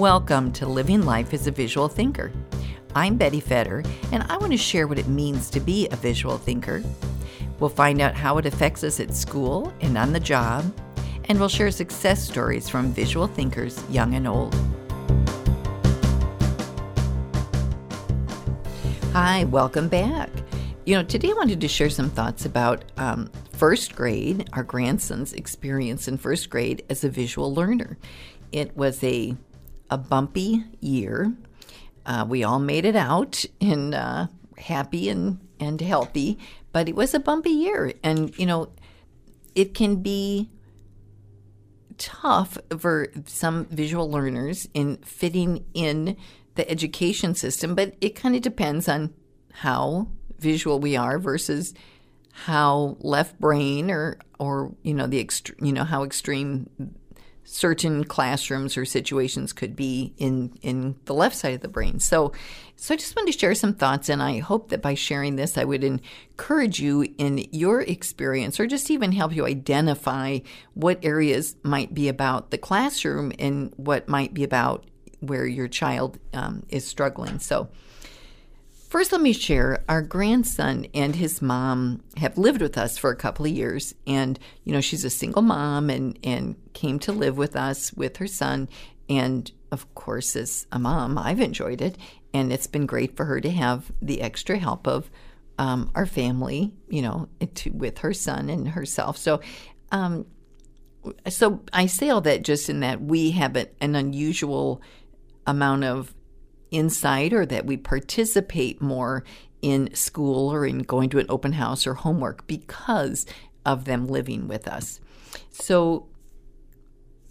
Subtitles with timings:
[0.00, 2.32] Welcome to Living Life as a Visual Thinker.
[2.94, 3.82] I'm Betty Fetter,
[4.12, 6.82] and I want to share what it means to be a visual thinker.
[7.58, 10.72] We'll find out how it affects us at school and on the job,
[11.26, 14.54] and we'll share success stories from visual thinkers, young and old.
[19.12, 20.30] Hi, welcome back.
[20.86, 25.34] You know, today I wanted to share some thoughts about um, first grade, our grandson's
[25.34, 27.98] experience in first grade as a visual learner.
[28.50, 29.36] It was a
[29.90, 31.32] a bumpy year.
[32.06, 34.26] Uh, we all made it out and uh,
[34.56, 36.38] happy and, and healthy,
[36.72, 37.92] but it was a bumpy year.
[38.02, 38.70] And, you know,
[39.54, 40.48] it can be
[41.98, 46.16] tough for some visual learners in fitting in
[46.54, 49.12] the education system, but it kind of depends on
[49.52, 51.74] how visual we are versus
[52.32, 56.68] how left brain or or you know the ext- you know how extreme
[57.44, 61.98] certain classrooms or situations could be in in the left side of the brain.
[61.98, 62.32] So
[62.76, 65.58] so I just wanted to share some thoughts and I hope that by sharing this
[65.58, 70.38] I would encourage you in your experience or just even help you identify
[70.74, 74.86] what areas might be about the classroom and what might be about
[75.20, 77.38] where your child um, is struggling.
[77.38, 77.68] So
[78.90, 83.16] First, let me share our grandson and his mom have lived with us for a
[83.16, 83.94] couple of years.
[84.04, 88.16] And, you know, she's a single mom and, and came to live with us with
[88.16, 88.68] her son.
[89.08, 91.98] And of course, as a mom, I've enjoyed it.
[92.34, 95.08] And it's been great for her to have the extra help of
[95.56, 99.16] um, our family, you know, to, with her son and herself.
[99.16, 99.40] So,
[99.92, 100.26] um,
[101.28, 104.82] so I say all that just in that we have an unusual
[105.46, 106.12] amount of
[106.70, 109.24] insight or that we participate more
[109.62, 113.26] in school or in going to an open house or homework because
[113.66, 115.00] of them living with us.
[115.50, 116.08] So,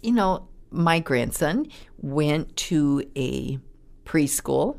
[0.02, 1.66] you know, my grandson
[1.98, 3.58] went to a
[4.04, 4.78] preschool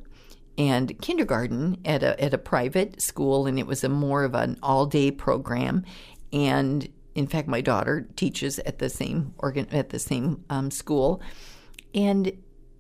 [0.58, 4.57] and kindergarten at a at a private school and it was a more of an
[4.62, 5.84] all-day program
[6.34, 11.22] and in fact my daughter teaches at the same organ at the same um, school
[11.96, 12.31] and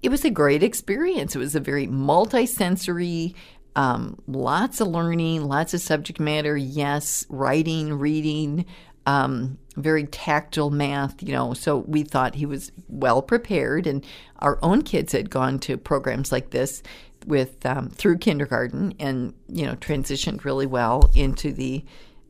[0.01, 1.35] it was a great experience.
[1.35, 3.33] It was a very multisensory,
[3.75, 6.57] um, lots of learning, lots of subject matter.
[6.57, 8.65] Yes, writing, reading,
[9.05, 11.21] um, very tactile math.
[11.21, 14.05] You know, so we thought he was well prepared, and
[14.39, 16.81] our own kids had gone to programs like this
[17.27, 21.85] with um, through kindergarten, and you know, transitioned really well into the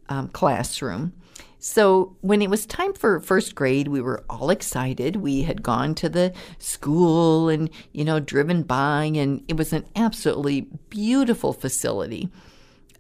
[0.10, 1.14] um, classroom.
[1.60, 5.18] So when it was time for first grade, we were all excited.
[5.18, 9.86] We had gone to the school and, you know, driven by, and it was an
[9.96, 12.30] absolutely beautiful facility.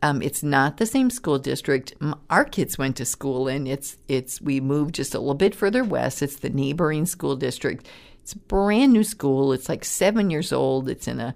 [0.03, 1.93] Um, it's not the same school district
[2.29, 3.67] our kids went to school in.
[3.67, 6.23] It's it's we moved just a little bit further west.
[6.23, 7.87] It's the neighboring school district.
[8.23, 9.53] It's a brand new school.
[9.53, 10.89] It's like seven years old.
[10.89, 11.35] It's in a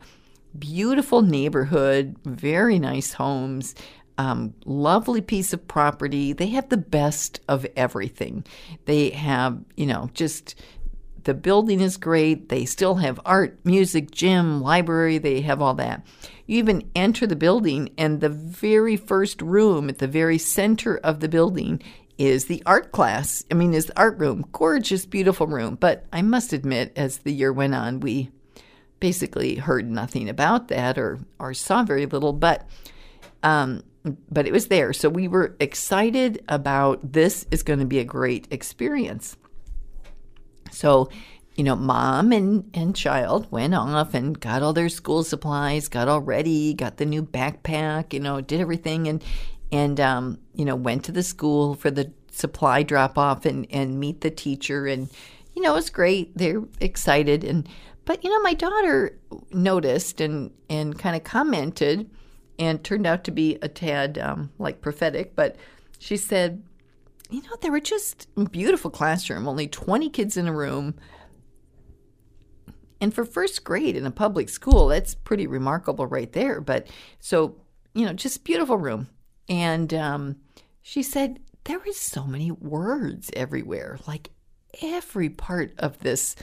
[0.57, 3.75] beautiful neighborhood, very nice homes
[4.18, 6.34] um, lovely piece of property.
[6.34, 8.46] They have the best of everything.
[8.86, 10.56] They have, you know, just
[11.24, 12.50] the building is great.
[12.50, 15.18] They still have art, music, gym, library.
[15.18, 16.06] They have all that.
[16.46, 21.20] You even enter the building, and the very first room at the very center of
[21.20, 21.82] the building
[22.18, 23.44] is the art class.
[23.52, 24.46] I mean, is the art room.
[24.52, 25.76] Gorgeous, beautiful room.
[25.76, 28.30] But I must admit, as the year went on, we
[29.00, 32.34] basically heard nothing about that or, or saw very little.
[32.34, 32.70] But
[33.44, 33.84] um,
[34.31, 34.93] but it was there.
[34.93, 39.35] So we were excited about this is going to be a great experience.
[40.71, 41.09] So,
[41.55, 46.07] you know, mom and, and child went off and got all their school supplies, got
[46.07, 49.23] all ready, got the new backpack, you know, did everything and
[49.71, 53.99] and um, you know, went to the school for the supply drop off and, and
[53.99, 55.09] meet the teacher and
[55.55, 56.37] you know, it was great.
[56.37, 57.67] They're excited and
[58.03, 59.17] but you know, my daughter
[59.51, 62.09] noticed and and kind of commented
[62.57, 65.35] and turned out to be a tad um, like prophetic.
[65.35, 65.55] But
[65.99, 66.63] she said,
[67.29, 70.96] you know, they were just beautiful classroom, only 20 kids in a room.
[73.02, 76.61] And for first grade in a public school, that's pretty remarkable right there.
[76.61, 76.87] But
[77.19, 77.57] so,
[77.93, 79.09] you know, just beautiful room.
[79.49, 80.37] And um,
[80.81, 84.29] she said, there were so many words everywhere, like
[84.81, 86.35] every part of this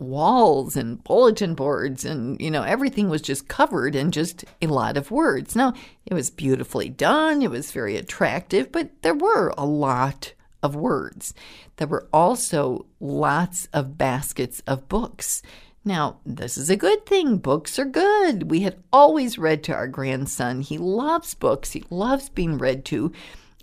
[0.00, 4.96] walls and bulletin boards and you know everything was just covered in just a lot
[4.96, 5.54] of words.
[5.54, 5.74] Now
[6.06, 7.42] it was beautifully done.
[7.42, 10.32] It was very attractive but there were a lot
[10.62, 11.34] of words.
[11.76, 15.42] There were also lots of baskets of books.
[15.84, 17.38] Now this is a good thing.
[17.38, 18.50] Books are good.
[18.50, 20.60] We had always read to our grandson.
[20.60, 21.72] He loves books.
[21.72, 23.12] He loves being read to.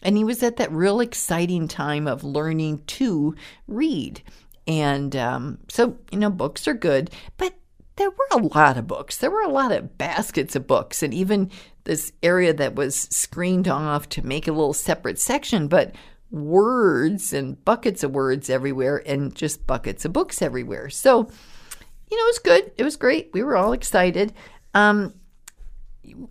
[0.03, 3.35] And he was at that real exciting time of learning to
[3.67, 4.21] read
[4.67, 7.53] And um, so, you know, books are good, but
[7.95, 9.17] there were a lot of books.
[9.17, 11.49] There were a lot of baskets of books, and even
[11.85, 15.95] this area that was screened off to make a little separate section, but
[16.29, 20.89] words and buckets of words everywhere and just buckets of books everywhere.
[20.89, 21.19] So,
[22.11, 22.71] you know, it was good.
[22.77, 23.29] It was great.
[23.33, 24.33] We were all excited.
[24.73, 25.13] Um,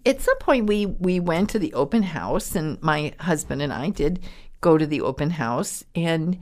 [0.05, 3.91] at some point, we we went to the open house, and my husband and I
[3.91, 4.21] did
[4.61, 6.39] go to the open house, and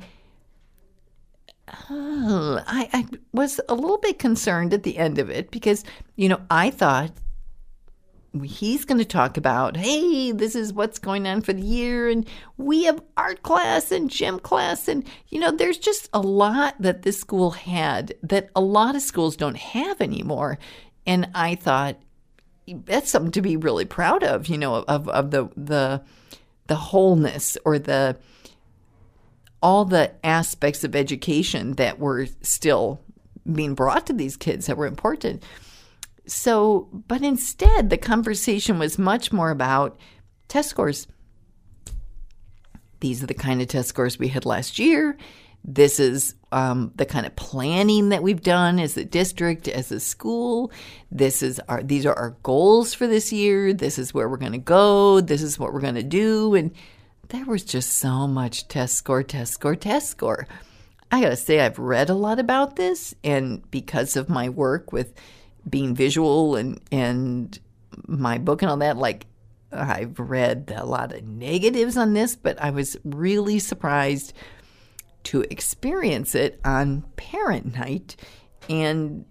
[1.69, 5.84] uh, I, I was a little bit concerned at the end of it because
[6.16, 7.12] you know I thought
[8.43, 12.26] he's going to talk about, hey, this is what's going on for the year, and
[12.56, 14.88] we have art class and gym class.
[14.88, 19.02] And, you know, there's just a lot that this school had that a lot of
[19.02, 20.58] schools don't have anymore.
[21.06, 21.96] And I thought,
[22.66, 26.02] that's something to be really proud of, you know, of, of the, the,
[26.66, 28.16] the wholeness or the,
[29.64, 33.00] all the aspects of education that were still
[33.50, 35.43] being brought to these kids that were important.
[36.26, 39.99] So, but instead, the conversation was much more about
[40.49, 41.06] test scores.
[43.00, 45.16] These are the kind of test scores we had last year.
[45.64, 49.99] This is um, the kind of planning that we've done as a district, as a
[49.99, 50.72] school.
[51.11, 53.72] This is our these are our goals for this year.
[53.72, 55.22] This is where we're going to go.
[55.22, 56.55] This is what we're going to do.
[56.55, 56.70] And
[57.29, 60.47] there was just so much test score, test score, test score.
[61.11, 64.93] I got to say, I've read a lot about this, and because of my work
[64.93, 65.15] with
[65.69, 67.59] being visual and and
[68.06, 69.26] my book and all that like
[69.73, 74.32] I've read a lot of negatives on this, but I was really surprised
[75.25, 78.17] to experience it on parent night
[78.69, 79.25] and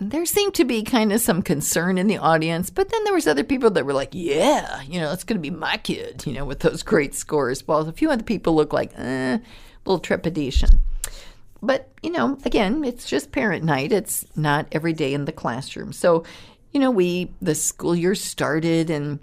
[0.00, 3.26] there seemed to be kind of some concern in the audience, but then there was
[3.26, 6.32] other people that were like, "Yeah, you know, it's going to be my kid," you
[6.32, 7.66] know, with those great scores.
[7.66, 9.40] While a few other people look like, eh, a
[9.84, 10.80] little trepidation.
[11.60, 13.90] But, you know, again, it's just parent night.
[13.90, 15.92] It's not every day in the classroom.
[15.92, 16.24] So,
[16.72, 19.18] you know, we, the school year started and,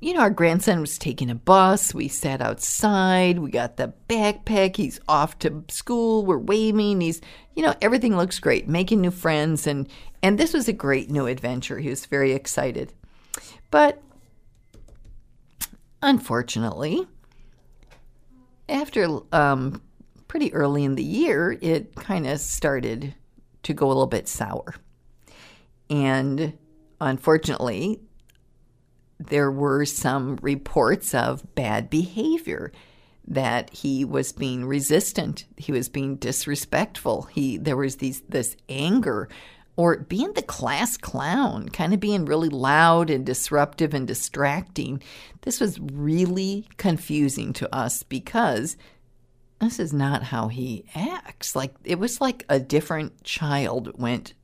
[0.00, 1.92] you know, our grandson was taking a bus.
[1.92, 3.40] We sat outside.
[3.40, 4.76] We got the backpack.
[4.76, 6.24] He's off to school.
[6.24, 7.00] We're waving.
[7.00, 7.20] He's,
[7.56, 9.66] you know, everything looks great, making new friends.
[9.66, 9.88] And,
[10.22, 11.80] and this was a great new adventure.
[11.80, 12.92] He was very excited.
[13.72, 14.00] But
[16.00, 17.06] unfortunately,
[18.68, 19.82] after um,
[20.28, 23.14] pretty early in the year, it kind of started
[23.64, 24.76] to go a little bit sour.
[25.90, 26.56] And
[27.00, 28.00] unfortunately,
[29.18, 32.72] there were some reports of bad behavior
[33.26, 39.28] that he was being resistant he was being disrespectful he there was these this anger
[39.76, 45.02] or being the class clown kind of being really loud and disruptive and distracting
[45.42, 48.76] this was really confusing to us because
[49.60, 51.56] this is not how he acts.
[51.56, 54.34] Like it was like a different child went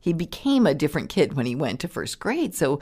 [0.00, 2.54] he became a different kid when he went to first grade.
[2.54, 2.78] So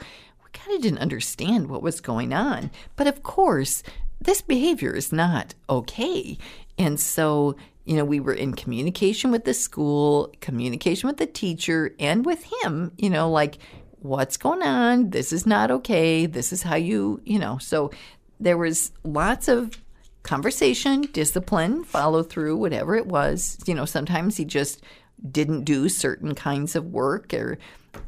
[0.55, 2.71] kind of didn't understand what was going on.
[2.95, 3.83] But of course,
[4.19, 6.37] this behavior is not okay.
[6.77, 7.55] And so,
[7.85, 12.43] you know, we were in communication with the school, communication with the teacher, and with
[12.63, 13.59] him, you know, like,
[13.99, 15.11] what's going on?
[15.11, 16.25] This is not okay.
[16.25, 17.57] This is how you, you know.
[17.59, 17.91] So
[18.39, 19.77] there was lots of
[20.23, 23.57] conversation, discipline, follow through, whatever it was.
[23.65, 24.81] You know, sometimes he just
[25.31, 27.57] didn't do certain kinds of work or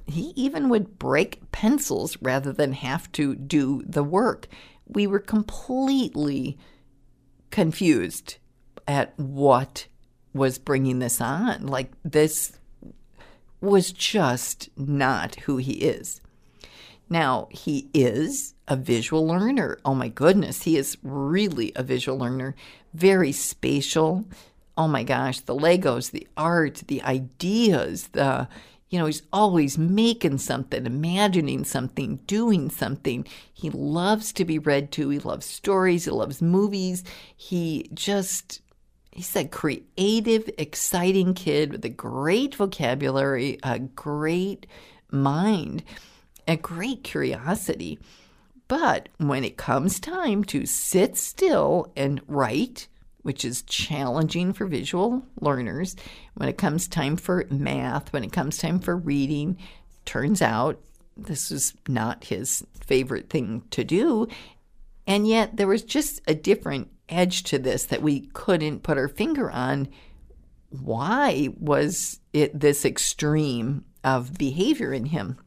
[0.06, 4.48] he even would break pencils rather than have to do the work.
[4.88, 6.58] We were completely
[7.52, 8.38] confused
[8.88, 9.88] at what
[10.34, 11.68] was bringing this on.
[11.68, 12.54] Like, this
[13.60, 16.22] was just not who he is.
[17.10, 19.80] Now, he is a visual learner.
[19.86, 22.56] Oh my goodness, he is really a visual learner,
[22.94, 24.26] very spatial.
[24.78, 28.48] Oh my gosh, the Legos, the art, the ideas, the
[28.90, 33.26] you know, he's always making something, imagining something, doing something.
[33.54, 35.10] He loves to be read to.
[35.10, 36.06] He loves stories.
[36.06, 37.04] He loves movies.
[37.36, 38.62] He just,
[39.12, 44.66] he's a creative, exciting kid with a great vocabulary, a great
[45.12, 45.84] mind,
[46.48, 48.00] a great curiosity.
[48.70, 52.88] But when it comes time to sit still and write,
[53.28, 55.98] which is challenging for visual learners,
[56.36, 59.58] when it comes time for math, when it comes time for reading,
[60.06, 60.80] turns out
[61.18, 64.30] this was not his favorite thing to do.
[65.06, 69.10] And yet there was just a different edge to this that we couldn't put our
[69.10, 69.90] finger on.
[70.70, 75.38] Why was it this extreme of behavior in him?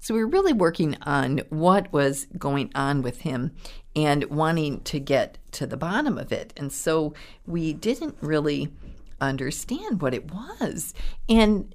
[0.00, 3.52] So we were really working on what was going on with him
[3.96, 6.52] and wanting to get to the bottom of it.
[6.56, 7.14] And so
[7.46, 8.72] we didn't really
[9.20, 10.94] understand what it was.
[11.28, 11.74] And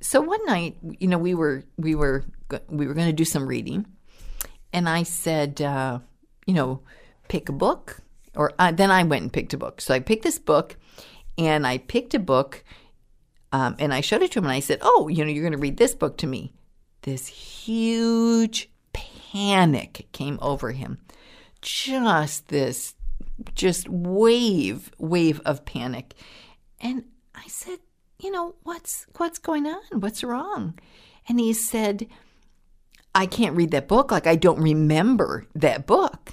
[0.00, 2.24] so one night, you know, we were we were
[2.68, 3.86] we were going to do some reading,
[4.72, 6.00] and I said, uh,
[6.46, 6.82] you know,
[7.28, 7.98] pick a book,
[8.34, 9.80] or uh, then I went and picked a book.
[9.80, 10.76] So I picked this book,
[11.38, 12.64] and I picked a book,
[13.52, 15.52] um, and I showed it to him, and I said, oh, you know, you're going
[15.52, 16.52] to read this book to me.
[17.06, 20.98] This huge panic came over him,
[21.62, 22.96] just this,
[23.54, 26.14] just wave wave of panic,
[26.80, 27.78] and I said,
[28.18, 30.00] you know, what's what's going on?
[30.00, 30.80] What's wrong?
[31.28, 32.08] And he said,
[33.14, 34.10] I can't read that book.
[34.10, 36.32] Like I don't remember that book.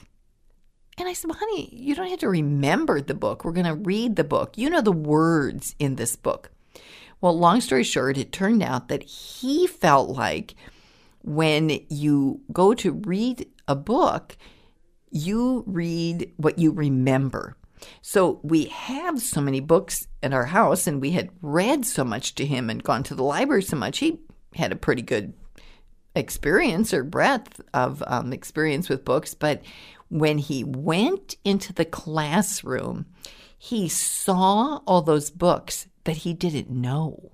[0.98, 3.46] And I said, well, honey, you don't have to remember the book.
[3.46, 4.58] We're going to read the book.
[4.58, 6.50] You know the words in this book.
[7.24, 10.56] Well, long story short, it turned out that he felt like
[11.22, 14.36] when you go to read a book,
[15.10, 17.56] you read what you remember.
[18.02, 22.36] So we have so many books at our house, and we had read so much
[22.36, 24.00] to him and gone to the library so much.
[24.00, 24.20] He
[24.56, 25.34] had a pretty good
[26.18, 29.34] experience or breadth of um, experience with books.
[29.34, 29.62] But
[30.10, 33.06] when he went into the classroom,
[33.64, 37.32] he saw all those books that he didn't know,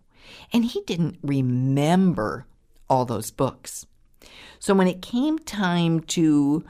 [0.54, 2.46] and he didn't remember
[2.88, 3.88] all those books.
[4.60, 6.64] So when it came time to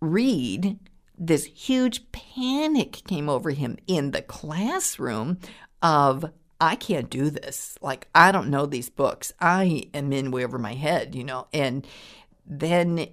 [0.00, 0.78] read,
[1.18, 5.40] this huge panic came over him in the classroom
[5.82, 6.24] of
[6.58, 7.76] I can't do this.
[7.82, 9.30] Like I don't know these books.
[9.38, 11.48] I am in way over my head, you know.
[11.52, 11.86] And
[12.46, 13.08] then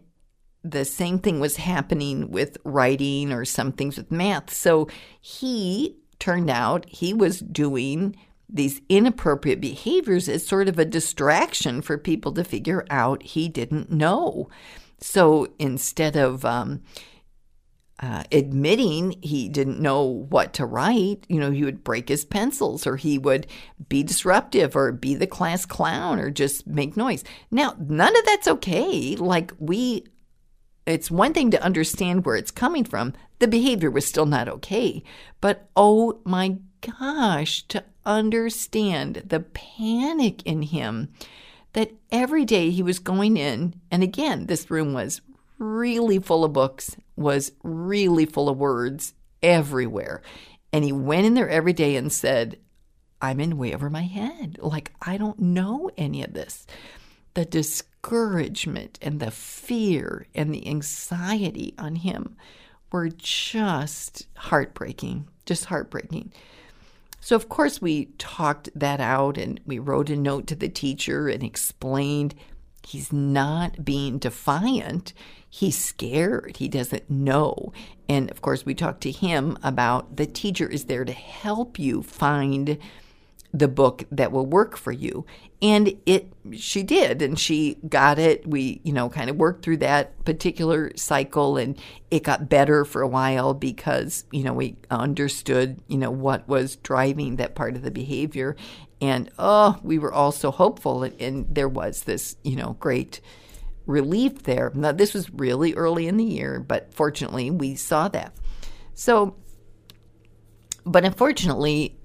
[0.69, 4.53] the same thing was happening with writing or some things with math.
[4.53, 4.87] So
[5.21, 8.15] he turned out he was doing
[8.49, 13.91] these inappropriate behaviors as sort of a distraction for people to figure out he didn't
[13.91, 14.49] know.
[14.99, 16.81] So instead of um,
[17.99, 21.25] uh, admitting he didn't know what to write.
[21.29, 23.47] You know, he would break his pencils or he would
[23.87, 27.23] be disruptive or be the class clown or just make noise.
[27.51, 29.15] Now, none of that's okay.
[29.15, 30.05] Like, we,
[30.85, 33.13] it's one thing to understand where it's coming from.
[33.39, 35.03] The behavior was still not okay.
[35.41, 41.11] But oh my gosh, to understand the panic in him
[41.73, 45.21] that every day he was going in, and again, this room was
[45.57, 50.21] really full of books, was really full of words everywhere.
[50.71, 52.59] And he went in there every day and said,
[53.21, 54.57] I'm in way over my head.
[54.61, 56.67] Like, I don't know any of this.
[57.33, 57.45] The
[58.05, 62.35] discouragement and the fear and the anxiety on him
[62.91, 66.31] were just heartbreaking, just heartbreaking.
[67.19, 71.27] So, of course, we talked that out and we wrote a note to the teacher
[71.27, 72.35] and explained
[72.85, 75.13] he's not being defiant
[75.55, 76.57] he's scared.
[76.57, 77.71] He doesn't know.
[78.09, 82.03] And of course, we talked to him about the teacher is there to help you
[82.03, 82.77] find
[83.57, 85.25] the book that will work for you.
[85.61, 88.45] And it she did and she got it.
[88.45, 91.79] We, you know, kind of worked through that particular cycle and
[92.11, 96.75] it got better for a while because, you know, we understood, you know, what was
[96.77, 98.57] driving that part of the behavior.
[99.01, 103.21] And oh, we were all so hopeful and, and there was this, you know, great
[103.85, 104.71] relief there.
[104.75, 108.33] Now, this was really early in the year, but fortunately, we saw that.
[108.93, 109.35] So,
[110.85, 111.97] but unfortunately,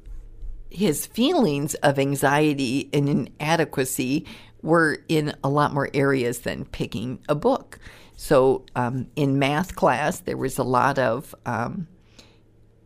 [0.70, 4.26] his feelings of anxiety and inadequacy
[4.62, 7.78] were in a lot more areas than picking a book.
[8.16, 11.34] So, um, in math class, there was a lot of.
[11.46, 11.88] Um,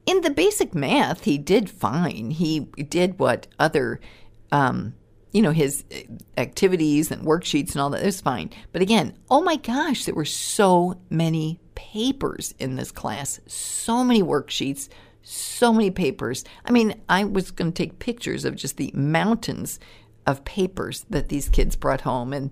[0.07, 2.31] in the basic math, he did fine.
[2.31, 4.01] He did what other
[4.53, 4.95] um,
[5.35, 5.97] you know, his uh,
[6.41, 8.03] activities and worksheets and all that.
[8.03, 8.51] It was fine.
[8.73, 14.23] But again, oh my gosh, there were so many papers in this class, so many
[14.23, 14.89] worksheets,
[15.25, 16.45] so many papers.
[16.65, 19.81] I mean, I was going to take pictures of just the mountains
[20.27, 22.51] of papers that these kids brought home and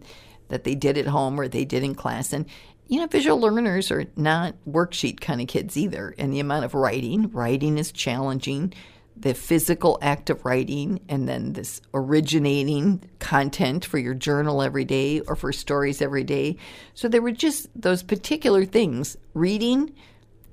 [0.48, 2.32] that they did at home or they did in class.
[2.32, 2.46] And,
[2.88, 6.14] you know, visual learners are not worksheet kind of kids either.
[6.18, 8.72] And the amount of writing, writing is challenging
[9.16, 15.20] the physical act of writing and then this originating content for your journal every day
[15.20, 16.56] or for stories every day.
[16.94, 19.94] So there were just those particular things reading,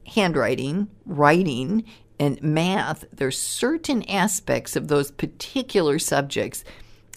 [0.05, 1.85] handwriting, writing,
[2.19, 3.05] and math.
[3.11, 6.63] There's certain aspects of those particular subjects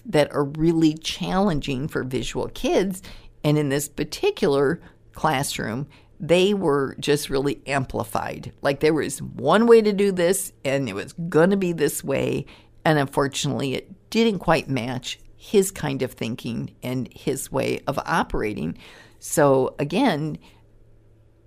[0.07, 3.03] that are really challenging for visual kids.
[3.45, 4.81] And in this particular
[5.13, 5.89] classroom,
[6.21, 8.53] they were just really amplified.
[8.63, 12.05] Like there was one way to do this, and it was going to be this
[12.05, 12.47] way.
[12.85, 18.79] And unfortunately, it didn't quite match his kind of thinking and his way of operating.
[19.19, 20.39] So again,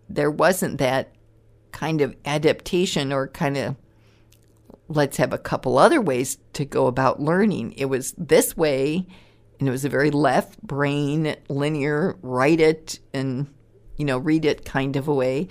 [0.09, 1.13] there wasn't that
[1.75, 3.75] kind of adaptation or kind of
[4.87, 7.73] let's have a couple other ways to go about learning.
[7.73, 9.05] It was this way,
[9.59, 13.53] and it was a very left brain, linear, write it and,
[13.97, 15.49] you know, read it kind of a way.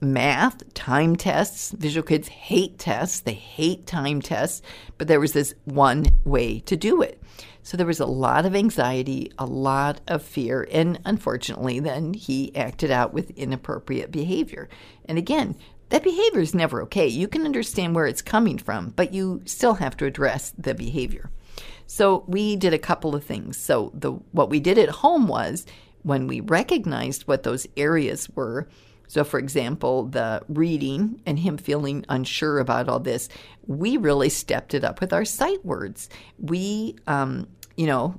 [0.00, 1.70] Math, time tests.
[1.70, 4.62] Visual kids hate tests, they hate time tests,
[4.98, 7.22] but there was this one way to do it.
[7.70, 12.52] So there was a lot of anxiety, a lot of fear, and unfortunately, then he
[12.56, 14.68] acted out with inappropriate behavior.
[15.04, 15.54] And again,
[15.90, 17.06] that behavior is never okay.
[17.06, 21.30] You can understand where it's coming from, but you still have to address the behavior.
[21.86, 23.56] So we did a couple of things.
[23.56, 25.64] So the what we did at home was
[26.02, 28.68] when we recognized what those areas were.
[29.06, 33.28] So, for example, the reading and him feeling unsure about all this,
[33.66, 36.08] we really stepped it up with our sight words.
[36.38, 37.48] We, um,
[37.80, 38.14] you know,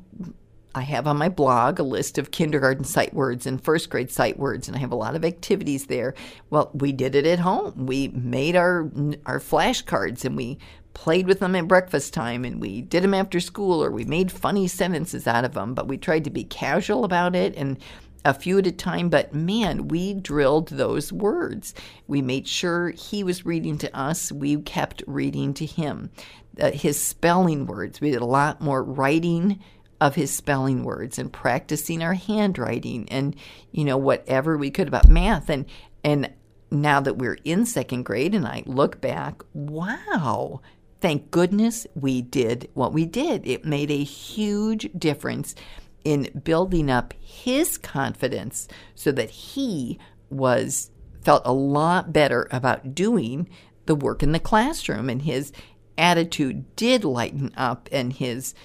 [0.73, 4.39] I have on my blog a list of kindergarten sight words and first grade sight
[4.39, 6.15] words, and I have a lot of activities there.
[6.49, 7.85] Well, we did it at home.
[7.85, 8.89] We made our
[9.27, 10.57] our flashcards and we
[10.95, 14.31] played with them at breakfast time, and we did them after school, or we made
[14.31, 15.75] funny sentences out of them.
[15.75, 17.77] But we tried to be casual about it and
[18.23, 19.09] a few at a time.
[19.09, 21.73] But man, we drilled those words.
[22.07, 24.31] We made sure he was reading to us.
[24.31, 26.11] We kept reading to him.
[26.59, 28.01] Uh, his spelling words.
[28.01, 29.59] We did a lot more writing
[30.01, 33.35] of his spelling words and practicing our handwriting and
[33.71, 35.65] you know whatever we could about math and
[36.03, 36.33] and
[36.71, 40.61] now that we're in second grade and I look back, wow,
[41.01, 43.45] thank goodness we did what we did.
[43.45, 45.53] It made a huge difference
[46.03, 50.91] in building up his confidence so that he was
[51.21, 53.47] felt a lot better about doing
[53.85, 55.51] the work in the classroom and his
[55.97, 58.55] attitude did lighten up and his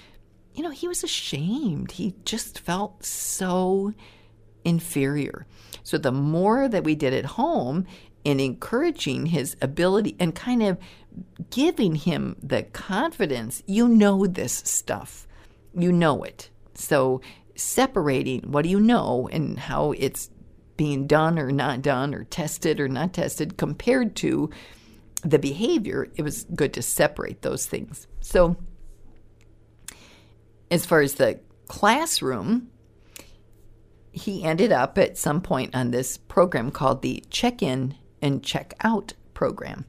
[0.57, 1.91] you know, he was ashamed.
[1.91, 3.93] He just felt so
[4.65, 5.45] inferior.
[5.83, 7.85] So the more that we did at home
[8.23, 10.79] in encouraging his ability and kind of
[11.51, 15.27] giving him the confidence, you know this stuff.
[15.75, 16.49] You know it.
[16.77, 17.21] So
[17.55, 20.29] separating what do you know and how it's
[20.77, 24.49] being done or not done or tested or not tested compared to
[25.23, 28.07] the behavior, it was good to separate those things.
[28.21, 28.55] So
[30.69, 32.69] as far as the classroom,
[34.11, 38.73] he ended up at some point on this program called the check in and check
[38.81, 39.85] out program.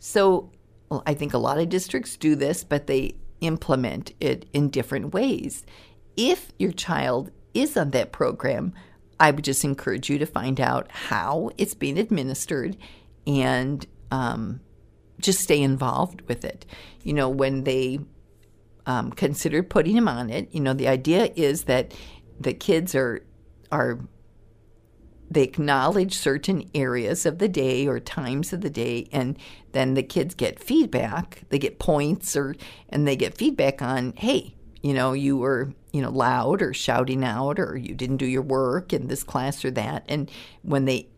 [0.00, 0.50] So
[0.90, 5.14] well, I think a lot of districts do this, but they implement it in different
[5.14, 5.64] ways.
[6.16, 8.72] If your child is on that program,
[9.20, 12.76] I would just encourage you to find out how it's being administered
[13.26, 14.60] and um,
[15.20, 16.66] just stay involved with it.
[17.02, 18.00] You know, when they
[18.86, 20.48] um, putting him on it.
[20.52, 21.94] You know, the idea is that
[22.38, 23.24] the kids are
[23.70, 24.00] are
[25.30, 29.38] they acknowledge certain areas of the day or times of the day and
[29.72, 32.54] then the kids get feedback they get points or
[32.90, 37.24] and they get feedback on hey you know you were you know loud or shouting
[37.24, 40.30] out or you didn't do your work in this class or that and
[40.62, 41.08] when they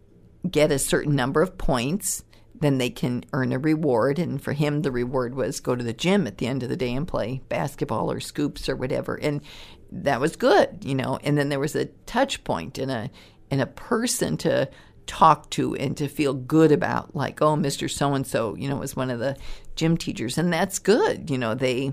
[0.49, 2.23] get a certain number of points
[2.61, 4.19] then they can earn a reward.
[4.19, 6.77] And for him, the reward was go to the gym at the end of the
[6.77, 9.15] day and play basketball or scoops or whatever.
[9.15, 9.43] And
[9.93, 11.19] that was good, you know.
[11.23, 13.11] And then there was a touch point and a
[13.51, 14.69] and a person to
[15.07, 17.89] talk to and to feel good about, like, oh, Mr.
[17.89, 19.37] So and so, you know, was one of the
[19.77, 21.55] gym teachers, and that's good, you know.
[21.55, 21.93] They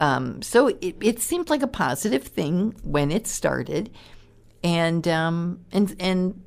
[0.00, 3.90] um, so it, it seemed like a positive thing when it started,
[4.62, 6.42] and um, and and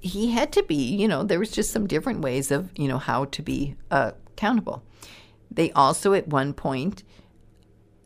[0.00, 2.98] he had to be, you know, there was just some different ways of, you know,
[2.98, 4.82] how to be uh, accountable.
[5.50, 7.02] They also, at one point,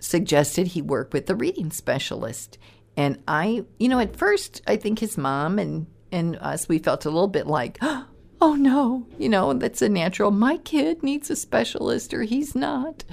[0.00, 2.58] suggested he work with the reading specialist.
[2.96, 7.04] And I, you know, at first, I think his mom and, and us, we felt
[7.04, 10.30] a little bit like, oh no, you know, that's a natural.
[10.30, 13.04] My kid needs a specialist or he's not.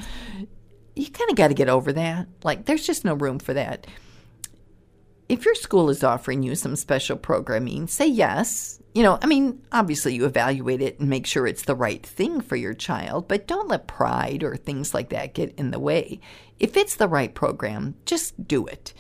[0.99, 2.27] You kind of got to get over that.
[2.43, 3.87] Like, there's just no room for that
[5.29, 8.81] if your school is offering you some special programming, say yes.
[8.95, 12.41] You know, I mean, obviously you evaluate it and make sure it's the right thing
[12.41, 16.19] for your child, but don't let pride or things like that get in the way.
[16.57, 18.93] If it's the right program, just do it.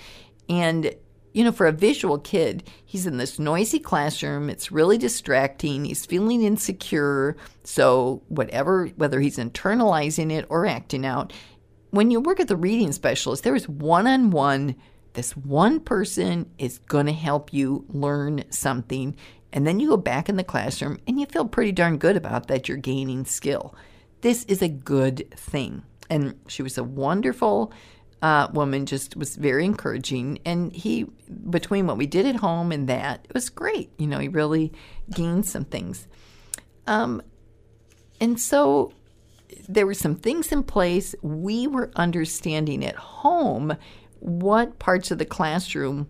[0.47, 0.93] And
[1.33, 4.49] you know, for a visual kid, he's in this noisy classroom.
[4.49, 5.85] It's really distracting.
[5.85, 7.37] He's feeling insecure.
[7.63, 11.31] So, whatever, whether he's internalizing it or acting out,
[11.91, 14.75] when you work at the reading specialist, there is one on one
[15.13, 19.15] this one person is going to help you learn something.
[19.51, 22.47] And then you go back in the classroom and you feel pretty darn good about
[22.47, 23.73] that you're gaining skill.
[24.21, 25.83] This is a good thing.
[26.09, 27.73] And she was a wonderful
[28.21, 30.39] uh, woman just was very encouraging.
[30.45, 31.07] And he,
[31.49, 33.91] between what we did at home and that, it was great.
[33.97, 34.71] You know, he really
[35.13, 36.07] gained some things.
[36.85, 37.21] Um,
[38.21, 38.93] and so
[39.67, 41.15] there were some things in place.
[41.21, 43.75] We were understanding at home
[44.19, 46.09] what parts of the classroom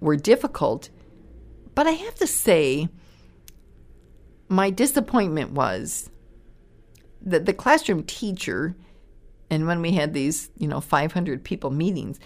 [0.00, 0.90] were difficult.
[1.74, 2.88] But I have to say,
[4.48, 6.10] my disappointment was
[7.22, 8.74] that the classroom teacher,
[9.50, 12.18] and when we had these, you know, 500 people meetings,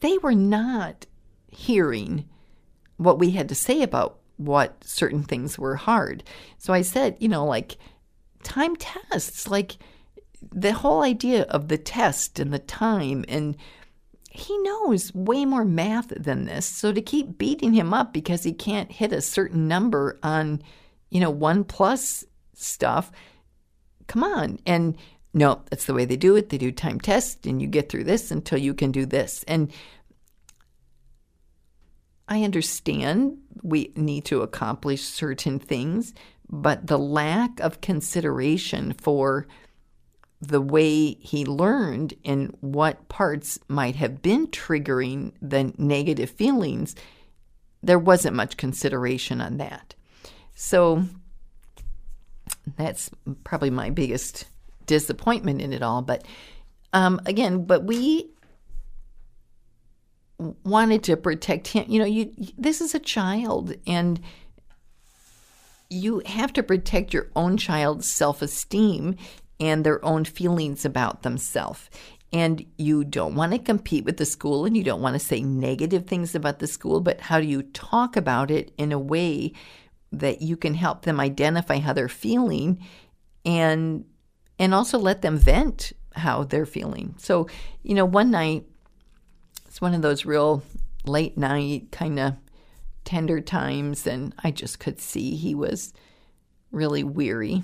[0.00, 1.06] they were not
[1.48, 2.28] hearing
[2.96, 6.24] what we had to say about what certain things were hard.
[6.58, 7.76] So I said, you know, like
[8.42, 9.76] time tests, like
[10.52, 13.56] the whole idea of the test and the time and
[14.34, 16.64] he knows way more math than this.
[16.64, 20.62] So to keep beating him up because he can't hit a certain number on,
[21.10, 22.24] you know, one plus
[22.54, 23.12] stuff,
[24.06, 24.58] come on.
[24.64, 24.96] And
[25.34, 26.48] no, that's the way they do it.
[26.48, 29.44] They do time tests and you get through this until you can do this.
[29.46, 29.70] And
[32.26, 36.14] I understand we need to accomplish certain things,
[36.52, 39.46] but the lack of consideration for
[40.40, 46.94] the way he learned and what parts might have been triggering the negative feelings,
[47.82, 49.94] there wasn't much consideration on that.
[50.54, 51.04] So
[52.76, 53.10] that's
[53.44, 54.44] probably my biggest
[54.84, 56.02] disappointment in it all.
[56.02, 56.26] But
[56.92, 58.30] um, again, but we
[60.64, 61.86] wanted to protect him.
[61.88, 64.20] You know, you this is a child, and
[65.92, 69.16] you have to protect your own child's self esteem
[69.60, 71.88] and their own feelings about themselves.
[72.32, 75.42] And you don't want to compete with the school and you don't want to say
[75.42, 79.52] negative things about the school, but how do you talk about it in a way
[80.12, 82.84] that you can help them identify how they're feeling
[83.44, 84.04] and
[84.58, 87.14] and also let them vent how they're feeling.
[87.18, 87.48] So,
[87.82, 88.64] you know, one night
[89.66, 90.62] it's one of those real
[91.06, 92.34] late night kind of
[93.04, 95.92] tender times and I just could see he was
[96.70, 97.62] really weary.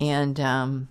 [0.00, 0.88] And um,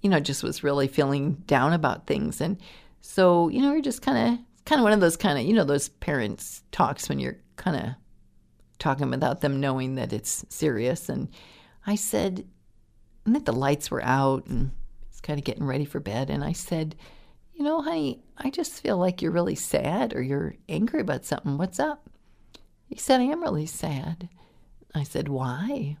[0.00, 2.40] you know just was really feeling down about things.
[2.40, 2.58] And
[3.00, 5.52] so you know we're just kind of kind of one of those kind of you
[5.52, 7.94] know those parents talks when you're kind of
[8.78, 11.08] talking without them knowing that it's serious.
[11.08, 11.28] And
[11.86, 12.46] i said
[13.26, 14.70] and that the lights were out and
[15.08, 16.30] it's kind of getting ready for bed.
[16.30, 16.96] And i said
[17.54, 21.58] you know honey i just feel like you're really sad or you're angry about something.
[21.58, 22.09] What's up
[22.90, 24.28] he said i am really sad
[24.94, 25.96] i said why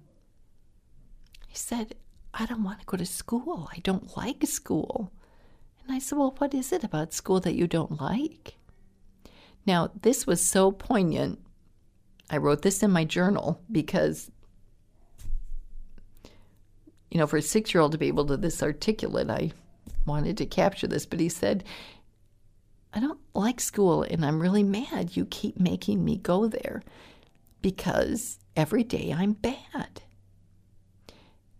[1.50, 1.96] he said,
[2.32, 3.68] I don't want to go to school.
[3.72, 5.10] I don't like school.
[5.82, 8.54] And I said, Well, what is it about school that you don't like?
[9.66, 11.40] Now, this was so poignant.
[12.30, 14.30] I wrote this in my journal because,
[17.10, 19.50] you know, for a six year old to be able to this articulate, I
[20.06, 21.04] wanted to capture this.
[21.04, 21.64] But he said,
[22.92, 26.82] I don't like school and I'm really mad you keep making me go there
[27.62, 30.02] because every day I'm bad.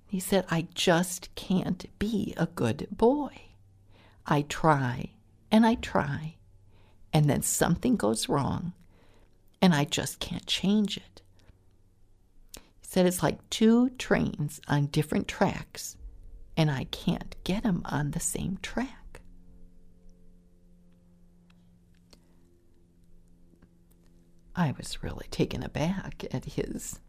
[0.06, 3.42] He said, I just can't be a good boy.
[4.26, 5.10] I try
[5.52, 6.36] and I try,
[7.12, 8.72] and then something goes wrong,
[9.60, 11.22] and I just can't change it.
[12.54, 15.96] He said, It's like two trains on different tracks,
[16.56, 18.99] and I can't get them on the same track.
[24.60, 27.00] I was really taken aback at his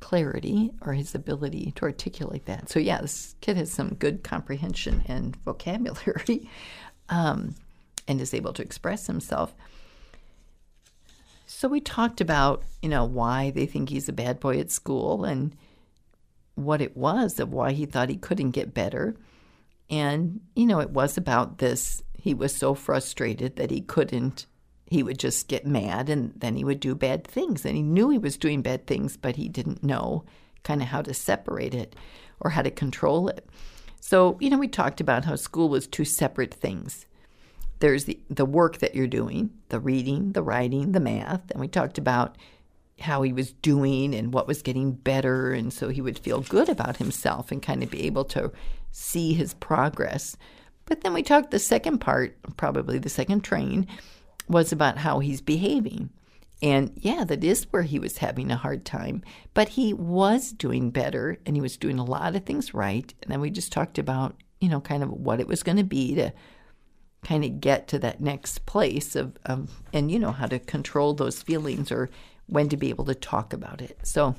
[0.00, 2.68] clarity or his ability to articulate that.
[2.68, 6.50] So, yeah, this kid has some good comprehension and vocabulary
[7.08, 7.54] um,
[8.08, 9.54] and is able to express himself.
[11.46, 15.24] So, we talked about, you know, why they think he's a bad boy at school
[15.24, 15.54] and
[16.56, 19.14] what it was of why he thought he couldn't get better.
[19.88, 22.02] And, you know, it was about this.
[22.14, 24.46] He was so frustrated that he couldn't
[24.90, 27.64] he would just get mad and then he would do bad things.
[27.64, 30.24] And he knew he was doing bad things, but he didn't know
[30.64, 31.94] kind of how to separate it
[32.40, 33.48] or how to control it.
[34.00, 37.06] So, you know, we talked about how school was two separate things.
[37.78, 41.48] There's the, the work that you're doing, the reading, the writing, the math.
[41.52, 42.36] And we talked about
[42.98, 45.52] how he was doing and what was getting better.
[45.52, 48.50] And so he would feel good about himself and kind of be able to
[48.90, 50.36] see his progress.
[50.86, 53.86] But then we talked the second part, probably the second train,
[54.50, 56.10] was about how he's behaving.
[56.60, 59.22] And yeah, that is where he was having a hard time.
[59.54, 63.14] But he was doing better and he was doing a lot of things right.
[63.22, 65.84] And then we just talked about, you know, kind of what it was going to
[65.84, 66.32] be to
[67.24, 71.14] kind of get to that next place of, of, and, you know, how to control
[71.14, 72.10] those feelings or
[72.46, 73.98] when to be able to talk about it.
[74.02, 74.34] So,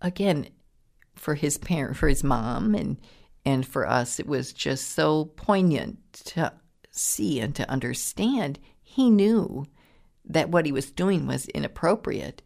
[0.00, 0.48] again,
[1.14, 2.96] for his parent, for his mom and
[3.44, 5.98] And for us, it was just so poignant
[6.34, 6.52] to
[6.92, 8.58] see and to understand.
[8.80, 9.66] He knew
[10.24, 12.42] that what he was doing was inappropriate,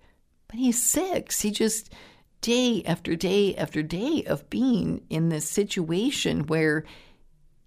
[0.49, 1.43] but he's six.
[1.43, 1.93] He just,
[2.41, 6.85] day after day after day of being in this situation where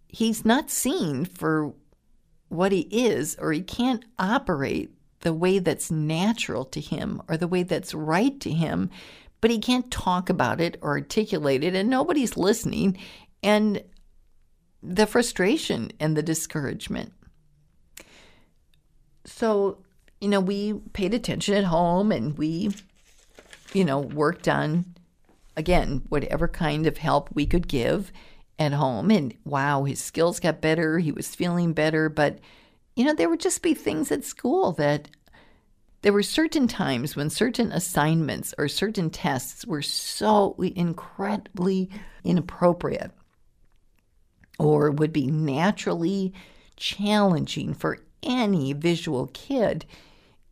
[0.07, 1.73] he's not seen for
[2.47, 4.89] what he is, or he can't operate
[5.19, 8.89] the way that's natural to him or the way that's right to him,
[9.41, 12.97] but he can't talk about it or articulate it, and nobody's listening.
[13.43, 13.83] And
[14.81, 17.13] the frustration and the discouragement.
[19.25, 19.79] So,
[20.21, 22.71] you know, we paid attention at home and we,
[23.73, 24.85] you know, worked on,
[25.55, 28.11] again, whatever kind of help we could give
[28.57, 29.11] at home.
[29.11, 30.99] And wow, his skills got better.
[30.99, 32.09] He was feeling better.
[32.09, 32.39] But,
[32.95, 35.09] you know, there would just be things at school that
[36.01, 41.89] there were certain times when certain assignments or certain tests were so incredibly
[42.23, 43.11] inappropriate
[44.59, 46.33] or would be naturally
[46.75, 49.85] challenging for any visual kid.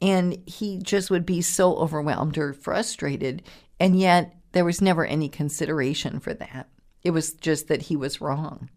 [0.02, 3.44] And he just would be so overwhelmed or frustrated.
[3.80, 6.70] And yet, there was never any consideration for that.
[7.04, 8.70] It was just that he was wrong.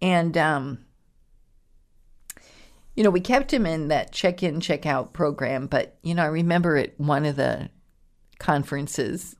[0.00, 0.78] And, um,
[2.96, 5.66] you know, we kept him in that check in, check out program.
[5.66, 7.70] But, you know, I remember at one of the
[8.38, 9.36] conferences,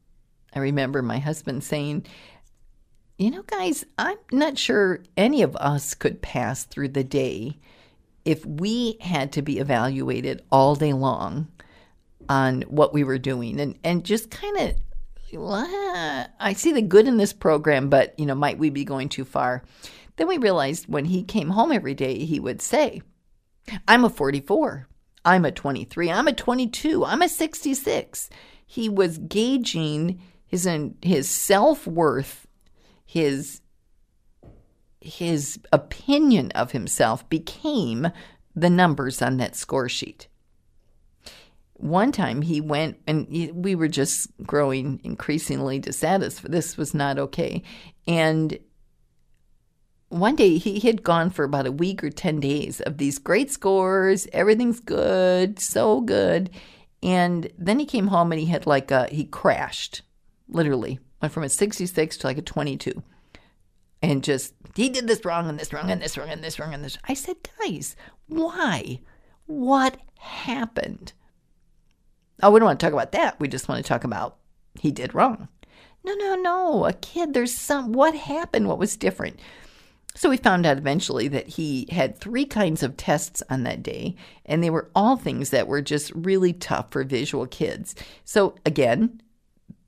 [0.55, 2.07] I remember my husband saying,
[3.19, 7.59] you know, guys, I'm not sure any of us could pass through the day
[8.25, 11.49] if we had to be evaluated all day long
[12.29, 14.75] on what we were doing and, and just kind of
[16.41, 19.25] I see the good in this program, but you know, might we be going too
[19.25, 19.63] far?
[20.17, 23.03] Then we realized when he came home every day, he would say,
[23.87, 24.89] I'm a 44,
[25.25, 28.31] I'm a 23, I'm a 22, I'm a 66.
[28.67, 30.69] He was gauging his
[31.03, 32.47] his self worth,
[33.09, 33.63] his
[35.01, 38.09] his opinion of himself became
[38.55, 40.29] the numbers on that score sheet
[41.79, 46.51] one time he went and we were just growing increasingly dissatisfied.
[46.51, 47.63] This was not okay.
[48.07, 48.59] And
[50.09, 53.53] one day he had gone for about a week or 10 days of these great
[53.53, 54.27] scores.
[54.33, 56.51] Everything's good, so good.
[57.01, 60.03] And then he came home and he had like a, he crashed,
[60.49, 63.03] literally, went from a 66 to like a 22.
[64.01, 66.73] And just, he did this wrong and this wrong and this wrong and this wrong
[66.73, 66.99] and this.
[67.09, 67.97] I said, guys,
[68.29, 69.01] why?
[69.47, 71.13] What happened?
[72.43, 73.41] Oh, we don't want to talk about that.
[73.41, 74.37] We just want to talk about
[74.79, 75.49] he did wrong.
[76.05, 76.85] No, no, no.
[76.85, 78.69] A kid, there's some, what happened?
[78.69, 79.41] What was different?
[80.15, 84.17] So we found out eventually that he had three kinds of tests on that day,
[84.47, 87.95] and they were all things that were just really tough for visual kids.
[88.25, 89.21] So again,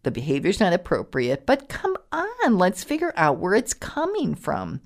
[0.02, 4.80] the behavior's not appropriate, but come on, let's figure out where it's coming from.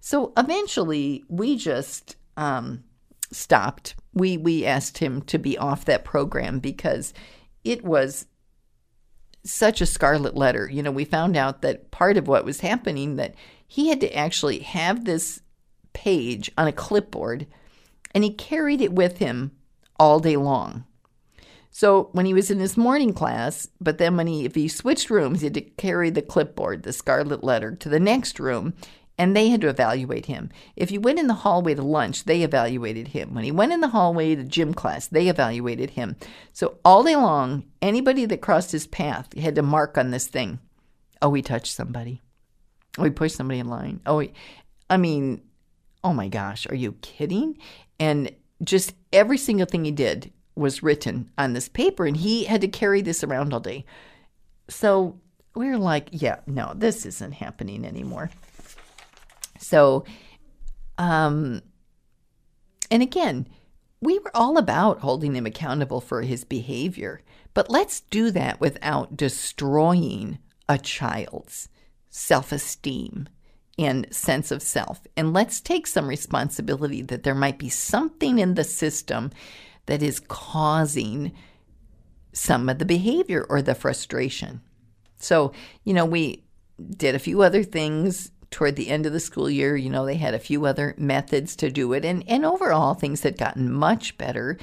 [0.00, 2.84] So eventually, we just um,
[3.32, 3.94] stopped.
[4.14, 7.12] We we asked him to be off that program because
[7.64, 8.26] it was
[9.44, 10.68] such a scarlet letter.
[10.70, 13.34] You know, we found out that part of what was happening that
[13.66, 15.40] he had to actually have this
[15.92, 17.46] page on a clipboard
[18.14, 19.52] and he carried it with him
[19.98, 20.84] all day long.
[21.70, 25.10] So when he was in his morning class, but then when he if he switched
[25.10, 28.74] rooms, he had to carry the clipboard, the scarlet letter, to the next room
[29.20, 30.48] and they had to evaluate him.
[30.76, 33.34] If he went in the hallway to lunch, they evaluated him.
[33.34, 36.16] When he went in the hallway to gym class, they evaluated him.
[36.54, 40.58] So all day long, anybody that crossed his path had to mark on this thing.
[41.20, 42.22] Oh, he touched somebody.
[42.96, 44.00] Oh, he pushed somebody in line.
[44.06, 44.32] Oh, he,
[44.88, 45.42] I mean,
[46.02, 47.58] oh my gosh, are you kidding?
[47.98, 52.60] And just every single thing he did was written on this paper, and he had
[52.60, 53.84] to carry this around all day.
[54.68, 55.18] So
[55.54, 58.30] we were like, yeah, no, this isn't happening anymore.
[59.58, 60.04] So,
[60.98, 61.62] um,
[62.90, 63.48] and again,
[64.00, 67.20] we were all about holding him accountable for his behavior,
[67.52, 71.68] but let's do that without destroying a child's
[72.08, 73.28] self esteem
[73.78, 75.00] and sense of self.
[75.16, 79.30] And let's take some responsibility that there might be something in the system
[79.90, 81.32] that is causing
[82.32, 84.60] some of the behavior or the frustration.
[85.16, 86.44] So, you know, we
[86.96, 90.14] did a few other things toward the end of the school year, you know, they
[90.14, 92.04] had a few other methods to do it.
[92.04, 94.58] And, and overall, things had gotten much better.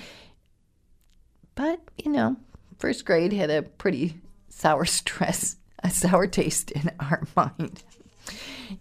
[1.56, 2.38] But, you know,
[2.80, 7.84] first grade had a pretty sour stress, a sour taste in our mind.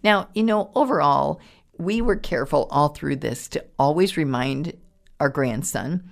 [0.04, 1.40] Now, you know, overall,
[1.76, 4.76] we were careful all through this to always remind
[5.18, 6.08] our grandson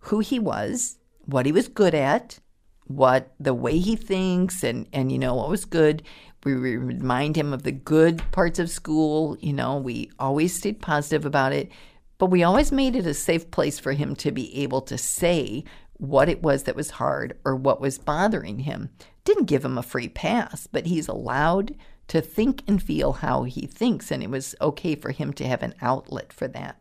[0.00, 2.38] who he was, what he was good at,
[2.86, 6.02] what the way he thinks and and you know what was good.
[6.44, 11.24] We remind him of the good parts of school you know we always stayed positive
[11.24, 11.70] about it
[12.18, 15.64] but we always made it a safe place for him to be able to say
[15.96, 18.90] what it was that was hard or what was bothering him.
[19.24, 21.76] Didn't give him a free pass but he's allowed
[22.08, 25.62] to think and feel how he thinks and it was okay for him to have
[25.62, 26.80] an outlet for that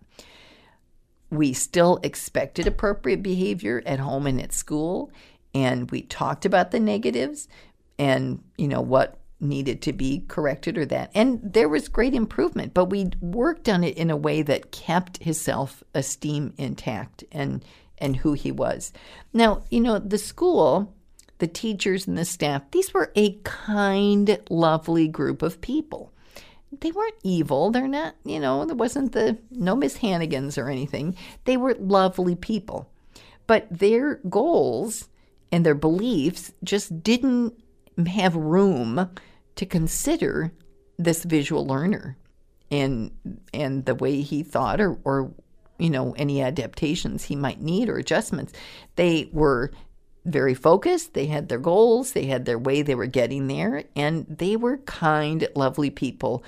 [1.31, 5.11] we still expected appropriate behavior at home and at school
[5.53, 7.47] and we talked about the negatives
[7.97, 11.09] and you know what needed to be corrected or that.
[11.15, 15.23] And there was great improvement but we worked on it in a way that kept
[15.23, 17.63] his self-esteem intact and
[17.97, 18.91] and who he was.
[19.33, 20.93] Now you know the school
[21.37, 26.11] the teachers and the staff these were a kind lovely group of people
[26.71, 27.71] they weren't evil.
[27.71, 31.15] They're not you know there wasn't the no miss hannigans or anything.
[31.45, 32.89] They were lovely people.
[33.47, 35.10] But their goals
[35.51, 37.53] and their beliefs just didn't
[38.08, 39.10] have room
[39.55, 40.53] to consider
[40.97, 42.17] this visual learner
[42.69, 43.12] and
[43.53, 45.32] and the way he thought or or
[45.79, 48.53] you know any adaptations he might need or adjustments.
[48.95, 49.71] They were
[50.25, 54.25] very focused they had their goals they had their way they were getting there and
[54.27, 56.43] they were kind lovely people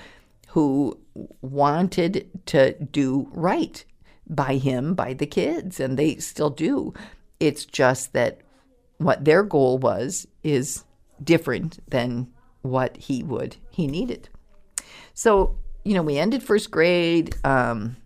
[0.48, 0.98] who
[1.40, 3.84] wanted to do right
[4.28, 6.92] by him by the kids and they still do
[7.40, 8.40] it's just that
[8.98, 10.84] what their goal was is
[11.22, 12.28] different than
[12.62, 14.28] what he would he needed.
[15.14, 17.36] So you know we ended first grade.
[17.44, 17.96] Um,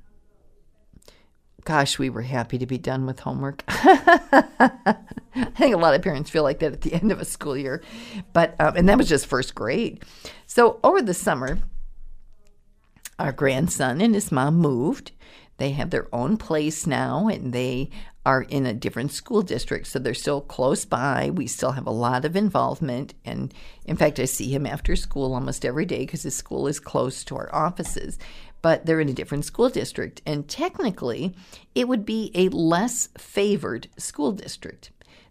[1.64, 3.62] gosh, we were happy to be done with homework.
[5.40, 7.56] I think a lot of parents feel like that at the end of a school
[7.56, 7.82] year,
[8.32, 10.02] but um, and that was just first grade.
[10.46, 11.58] So over the summer,
[13.18, 15.12] our grandson and his mom moved.
[15.58, 17.90] They have their own place now, and they
[18.26, 21.30] are in a different school district, so they're still close by.
[21.30, 23.14] We still have a lot of involvement.
[23.24, 26.80] And in fact, I see him after school almost every day because his school is
[26.80, 28.18] close to our offices.
[28.62, 30.22] But they're in a different school district.
[30.26, 31.36] And technically,
[31.74, 34.90] it would be a less favored school district.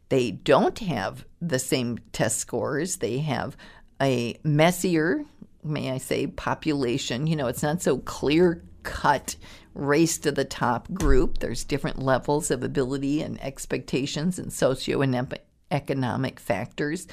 [0.09, 3.57] They don't have the same test scores, they have
[4.01, 5.23] a messier,
[5.63, 7.27] may I say, population.
[7.27, 9.35] You know, it's not so clear cut
[9.73, 11.39] race to the top group.
[11.39, 17.07] There's different levels of ability and expectations and socioeconomic factors.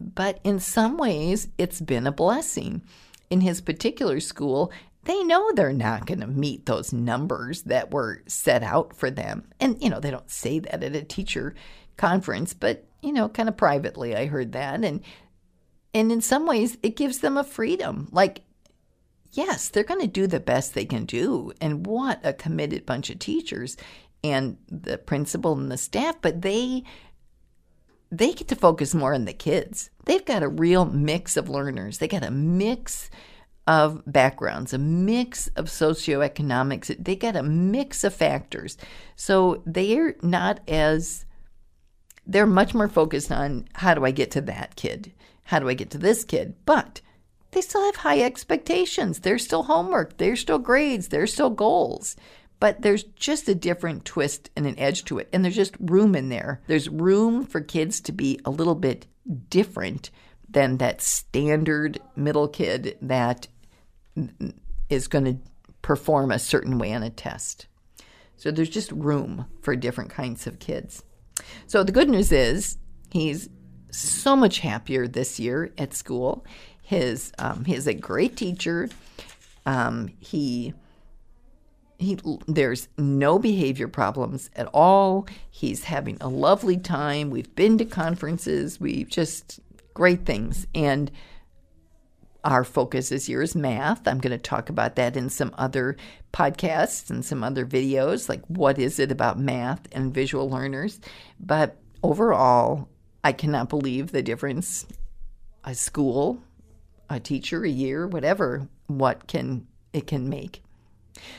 [0.00, 2.82] But in some ways, it's been a blessing.
[3.30, 4.72] In his particular school,
[5.06, 9.48] they know they're not going to meet those numbers that were set out for them.
[9.60, 11.54] And, you know, they don't say that at a teacher
[11.96, 14.84] conference, but, you know, kind of privately, I heard that.
[14.84, 15.00] And,
[15.94, 18.08] and in some ways, it gives them a freedom.
[18.10, 18.42] Like,
[19.30, 21.52] yes, they're going to do the best they can do.
[21.60, 23.76] And what a committed bunch of teachers
[24.24, 26.82] and the principal and the staff, but they
[28.10, 29.90] they get to focus more on the kids.
[30.04, 31.98] They've got a real mix of learners.
[31.98, 33.10] They got a mix
[33.66, 36.94] of backgrounds, a mix of socioeconomics.
[37.02, 38.76] They got a mix of factors.
[39.16, 41.24] So they're not as
[42.26, 45.12] they're much more focused on how do I get to that kid?
[45.44, 46.54] How do I get to this kid?
[46.64, 47.00] But
[47.52, 49.20] they still have high expectations.
[49.20, 52.16] There's still homework, there's still grades, there's still goals.
[52.58, 55.28] But there's just a different twist and an edge to it.
[55.32, 56.62] And there's just room in there.
[56.66, 59.06] There's room for kids to be a little bit
[59.50, 60.10] different
[60.48, 63.48] than that standard middle kid that
[64.88, 65.36] is going to
[65.82, 67.66] perform a certain way on a test.
[68.36, 71.02] So there's just room for different kinds of kids.
[71.66, 72.76] So the good news is
[73.10, 73.48] he's
[73.90, 76.44] so much happier this year at school.
[76.82, 78.88] His um, he's a great teacher.
[79.64, 80.74] Um, he
[81.98, 85.26] he there's no behavior problems at all.
[85.50, 87.30] He's having a lovely time.
[87.30, 88.80] We've been to conferences.
[88.80, 89.60] We've just
[89.94, 91.10] great things and
[92.46, 94.08] our focus this year is math.
[94.08, 95.96] I'm going to talk about that in some other
[96.32, 101.00] podcasts and some other videos, like what is it about math and visual learners.
[101.38, 102.88] But overall,
[103.22, 104.86] I cannot believe the difference
[105.64, 106.40] a school
[107.08, 110.62] a teacher, a year, whatever, what can it can make.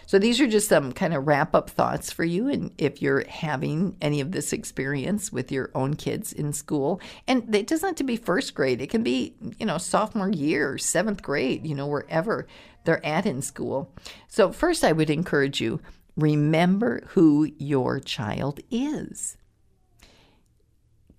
[0.06, 3.28] So these are just some kind of wrap up thoughts for you and if you're
[3.28, 7.96] having any of this experience with your own kids in school and it doesn't have
[7.96, 11.88] to be first grade it can be you know sophomore year 7th grade you know
[11.88, 12.48] wherever
[12.88, 13.92] they're at in school.
[14.30, 15.82] So first I would encourage you
[16.16, 19.36] remember who your child is.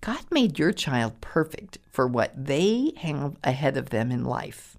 [0.01, 4.78] God made your child perfect for what they have ahead of them in life.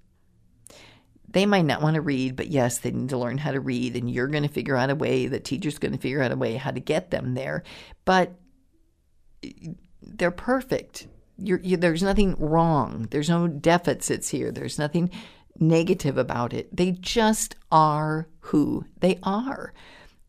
[1.32, 3.96] They might not want to read, but yes, they need to learn how to read,
[3.96, 6.36] and you're going to figure out a way, the teacher's going to figure out a
[6.36, 7.62] way how to get them there.
[8.04, 8.34] But
[10.02, 11.06] they're perfect.
[11.38, 13.06] You're, you, there's nothing wrong.
[13.10, 14.50] There's no deficits here.
[14.50, 15.10] There's nothing
[15.58, 16.74] negative about it.
[16.76, 19.72] They just are who they are.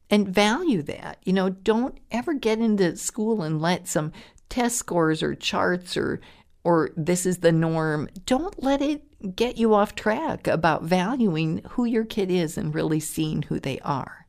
[0.09, 1.17] And value that.
[1.23, 4.11] You know, don't ever get into school and let some
[4.49, 6.19] test scores or charts or
[6.63, 8.07] or this is the norm.
[8.25, 12.99] Don't let it get you off track about valuing who your kid is and really
[12.99, 14.25] seeing who they are.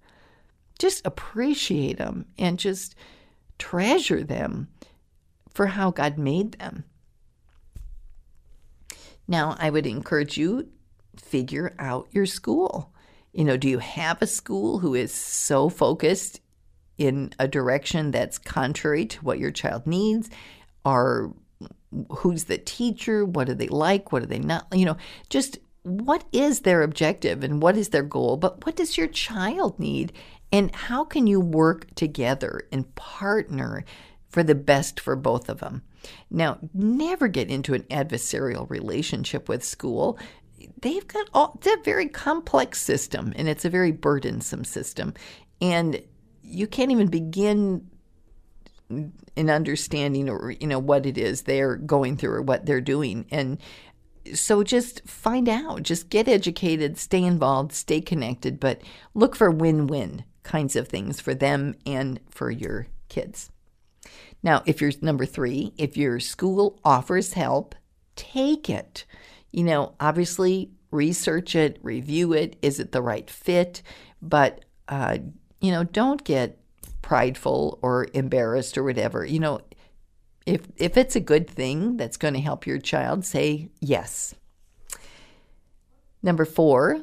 [0.79, 2.95] Just appreciate them and just
[3.59, 4.69] treasure them
[5.55, 6.85] for how God made them.
[9.29, 10.69] Now, I would encourage you
[11.17, 12.93] figure out your school.
[13.33, 16.41] You know, do you have a school who is so focused
[16.99, 20.29] in a direction that's contrary to what your child needs?
[20.85, 21.35] Or
[22.11, 23.25] who's the teacher?
[23.25, 24.13] What do they like?
[24.13, 24.67] What do they not?
[24.73, 24.97] You know,
[25.29, 28.37] just what is their objective and what is their goal?
[28.37, 30.13] But what does your child need?
[30.53, 33.85] And how can you work together and partner
[34.29, 35.83] for the best for both of them?
[36.31, 40.19] Now, never get into an adversarial relationship with school
[40.81, 45.15] they've got all it's a very complex system and it's a very burdensome system
[45.61, 46.03] and
[46.43, 47.89] you can't even begin
[49.37, 53.27] in understanding or you know what it is they're going through or what they're doing
[53.31, 53.59] and
[54.35, 58.81] so just find out just get educated stay involved stay connected but
[59.15, 63.51] look for win-win kinds of things for them and for your kids
[64.43, 67.75] now if you're number 3 if your school offers help
[68.17, 69.05] take it
[69.53, 72.57] you know, obviously research it, review it.
[72.63, 73.83] Is it the right fit?
[74.21, 75.19] But, uh,
[75.61, 76.59] you know, don't get
[77.03, 79.25] prideful or embarrassed or whatever.
[79.25, 79.61] You know,
[80.47, 84.35] if, if it's a good thing that's going to help your child, say yes.
[86.23, 87.03] Number four,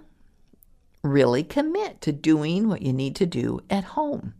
[1.04, 4.34] really commit to doing what you need to do at home.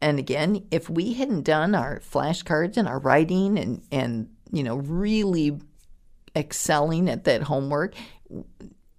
[0.00, 4.76] And again, if we hadn't done our flashcards and our writing and, and you know,
[4.76, 5.58] really
[6.36, 7.94] excelling at that homework.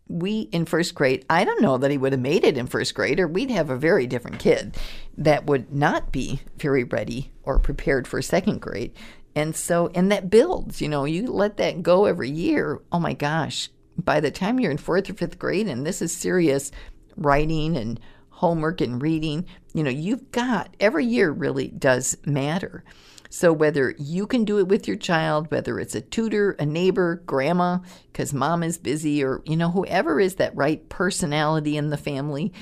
[0.10, 2.96] We in first grade, I don't know that he would have made it in first
[2.96, 4.78] grade, or we'd have a very different kid
[5.18, 8.94] that would not be very ready or prepared for second grade.
[9.36, 12.82] And so, and that builds, you know, you let that go every year.
[12.92, 16.16] Oh my gosh, by the time you're in fourth or fifth grade, and this is
[16.16, 16.72] serious
[17.16, 18.00] writing and
[18.30, 22.84] homework and reading, you know, you've got every year really does matter.
[23.30, 27.22] So, whether you can do it with your child, whether it's a tutor, a neighbor,
[27.26, 27.80] grandma,
[28.12, 32.54] because mom is busy, or, you know, whoever is that right personality in the family,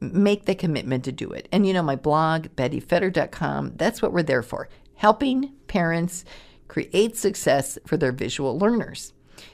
[0.00, 1.48] make the commitment to do it.
[1.52, 6.24] And, you know, my blog, bettyfetter.com, that's what we're there for helping parents
[6.68, 9.12] create success for their visual learners.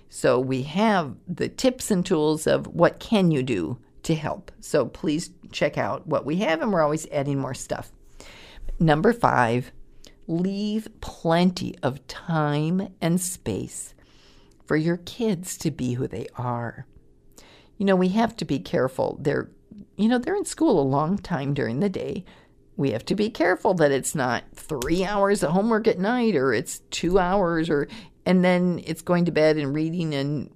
[0.08, 4.52] So, we have the tips and tools of what can you do to help.
[4.60, 7.90] So, please check out what we have, and we're always adding more stuff.
[8.78, 9.72] Number five,
[10.31, 13.95] leave plenty of time and space
[14.64, 16.87] for your kids to be who they are.
[17.76, 19.18] You know, we have to be careful.
[19.20, 19.51] They're,
[19.97, 22.24] you know, they're in school a long time during the day.
[22.76, 26.55] We have to be careful that it's not three hours of homework at night or
[26.55, 27.89] it's two hours or,
[28.24, 30.14] and then it's going to bed and reading.
[30.14, 30.51] And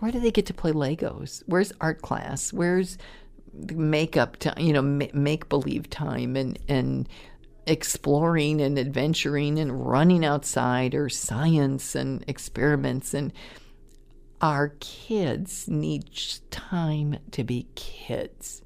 [0.00, 1.44] where do they get to play Legos?
[1.46, 2.52] Where's art class?
[2.52, 2.98] Where's
[3.72, 7.08] makeup time, you know, make believe time and, and
[7.70, 13.32] exploring and adventuring and running outside or science and experiments and
[14.40, 16.10] our kids need
[16.50, 18.62] time to be kids.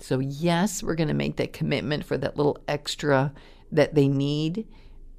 [0.00, 3.32] So, yes, we're going to make that commitment for that little extra
[3.70, 4.66] that they need,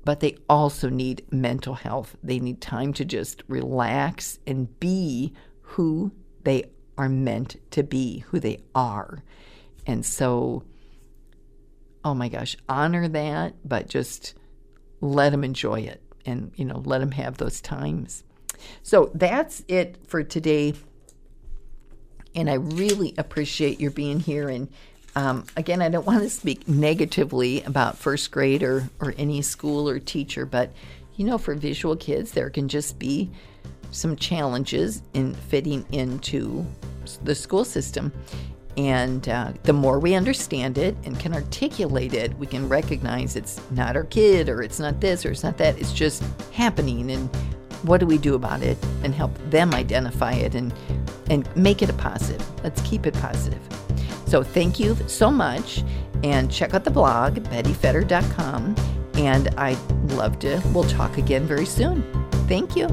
[0.04, 2.18] but they also need mental health.
[2.22, 6.12] They need time to just relax and be who
[6.44, 6.66] they
[6.98, 9.24] are meant to be, who they are.
[9.88, 10.64] And so,
[12.04, 14.34] oh my gosh, honor that, but just
[15.02, 18.24] let them enjoy it and, you know, let them have those times.
[18.82, 20.74] So that's it for today.
[22.36, 24.50] And I really appreciate your being here.
[24.50, 24.70] And
[25.16, 29.88] um, again, I don't want to speak negatively about first grade or, or any school
[29.88, 30.72] or teacher, but
[31.16, 33.30] you know, for visual kids, there can just be
[33.92, 36.66] some challenges in fitting into
[37.24, 38.12] the school system.
[38.78, 43.62] And uh, the more we understand it and can articulate it, we can recognize it's
[43.72, 45.78] not our kid or it's not this or it's not that.
[45.78, 47.12] It's just happening.
[47.12, 47.30] And
[47.84, 50.74] what do we do about it and help them identify it and,
[51.30, 52.46] and make it a positive?
[52.64, 53.62] Let's keep it positive.
[54.26, 55.84] So thank you so much.
[56.24, 58.76] And check out the blog, bettyfetter.com.
[59.16, 59.78] And I'd
[60.14, 62.02] love to, we'll talk again very soon.
[62.48, 62.88] Thank you.